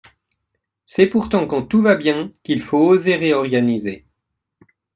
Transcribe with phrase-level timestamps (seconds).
[0.83, 4.07] C’est pourtant quand tout va bien qu’il faut oser réorganiser.